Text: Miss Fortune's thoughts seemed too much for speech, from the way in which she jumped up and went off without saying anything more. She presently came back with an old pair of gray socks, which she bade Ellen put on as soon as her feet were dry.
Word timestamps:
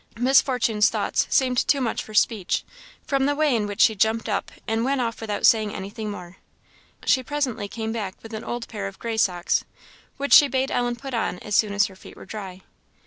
Miss 0.17 0.41
Fortune's 0.41 0.89
thoughts 0.89 1.27
seemed 1.29 1.59
too 1.67 1.79
much 1.79 2.01
for 2.03 2.15
speech, 2.15 2.63
from 3.05 3.27
the 3.27 3.35
way 3.35 3.55
in 3.55 3.67
which 3.67 3.81
she 3.81 3.93
jumped 3.93 4.27
up 4.27 4.49
and 4.67 4.83
went 4.83 4.99
off 4.99 5.21
without 5.21 5.45
saying 5.45 5.75
anything 5.75 6.09
more. 6.09 6.37
She 7.05 7.21
presently 7.21 7.67
came 7.67 7.91
back 7.91 8.15
with 8.23 8.33
an 8.33 8.43
old 8.43 8.67
pair 8.67 8.87
of 8.87 8.97
gray 8.97 9.17
socks, 9.17 9.63
which 10.17 10.33
she 10.33 10.47
bade 10.47 10.71
Ellen 10.71 10.95
put 10.95 11.13
on 11.13 11.37
as 11.41 11.55
soon 11.55 11.71
as 11.71 11.85
her 11.85 11.95
feet 11.95 12.15
were 12.17 12.25
dry. 12.25 12.61